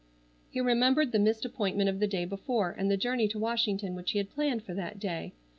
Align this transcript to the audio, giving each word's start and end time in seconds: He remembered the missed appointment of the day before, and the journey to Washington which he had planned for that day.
He 0.49 0.59
remembered 0.59 1.11
the 1.11 1.19
missed 1.19 1.45
appointment 1.45 1.87
of 1.87 1.99
the 1.99 2.07
day 2.07 2.25
before, 2.25 2.71
and 2.71 2.89
the 2.89 2.97
journey 2.97 3.27
to 3.27 3.37
Washington 3.37 3.93
which 3.93 4.13
he 4.13 4.17
had 4.17 4.31
planned 4.33 4.63
for 4.63 4.73
that 4.73 4.99
day. 4.99 5.31